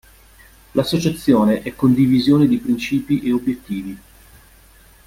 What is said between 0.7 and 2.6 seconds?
L'Associazione è condivisione di